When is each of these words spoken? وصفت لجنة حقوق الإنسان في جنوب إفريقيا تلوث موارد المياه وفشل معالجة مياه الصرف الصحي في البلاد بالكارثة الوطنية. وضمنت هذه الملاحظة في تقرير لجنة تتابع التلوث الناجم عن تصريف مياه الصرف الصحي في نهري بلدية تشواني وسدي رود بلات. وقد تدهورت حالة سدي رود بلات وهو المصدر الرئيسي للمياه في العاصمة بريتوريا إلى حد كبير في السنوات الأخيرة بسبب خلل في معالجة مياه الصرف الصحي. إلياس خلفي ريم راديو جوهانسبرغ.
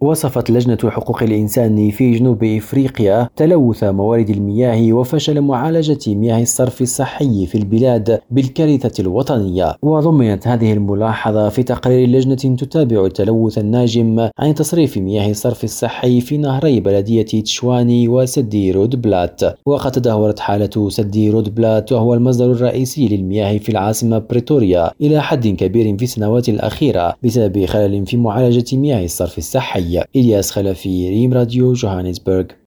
وصفت 0.00 0.50
لجنة 0.50 0.90
حقوق 0.90 1.22
الإنسان 1.22 1.90
في 1.90 2.12
جنوب 2.12 2.44
إفريقيا 2.44 3.28
تلوث 3.36 3.84
موارد 3.84 4.30
المياه 4.30 4.92
وفشل 4.92 5.40
معالجة 5.40 6.14
مياه 6.14 6.42
الصرف 6.42 6.82
الصحي 6.82 7.46
في 7.46 7.58
البلاد 7.58 8.20
بالكارثة 8.30 9.02
الوطنية. 9.02 9.76
وضمنت 9.82 10.48
هذه 10.48 10.72
الملاحظة 10.72 11.48
في 11.48 11.62
تقرير 11.62 12.08
لجنة 12.08 12.56
تتابع 12.56 13.06
التلوث 13.06 13.58
الناجم 13.58 14.28
عن 14.38 14.54
تصريف 14.54 14.98
مياه 14.98 15.30
الصرف 15.30 15.64
الصحي 15.64 16.20
في 16.20 16.36
نهري 16.36 16.80
بلدية 16.80 17.42
تشواني 17.42 18.08
وسدي 18.08 18.72
رود 18.72 19.02
بلات. 19.02 19.40
وقد 19.66 19.92
تدهورت 19.92 20.38
حالة 20.38 20.88
سدي 20.88 21.30
رود 21.30 21.54
بلات 21.54 21.92
وهو 21.92 22.14
المصدر 22.14 22.52
الرئيسي 22.52 23.08
للمياه 23.08 23.58
في 23.58 23.68
العاصمة 23.68 24.18
بريتوريا 24.18 24.90
إلى 25.00 25.22
حد 25.22 25.48
كبير 25.48 25.96
في 25.96 26.04
السنوات 26.04 26.48
الأخيرة 26.48 27.14
بسبب 27.22 27.64
خلل 27.64 28.06
في 28.06 28.16
معالجة 28.16 28.76
مياه 28.76 29.04
الصرف 29.04 29.38
الصحي. 29.38 29.85
إلياس 30.16 30.50
خلفي 30.50 31.08
ريم 31.08 31.32
راديو 31.32 31.72
جوهانسبرغ. 31.72 32.44